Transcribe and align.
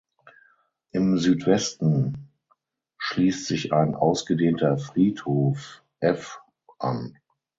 Im 0.93 1.19
Südwesten 1.19 2.33
schließt 2.97 3.45
sich 3.45 3.71
ein 3.71 3.93
ausgedehnter 3.93 4.79
Friedhof 4.79 5.83
(F) 5.99 6.39
an. 6.79 7.19